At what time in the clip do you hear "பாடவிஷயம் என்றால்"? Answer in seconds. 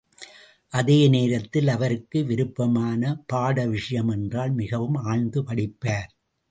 3.33-4.51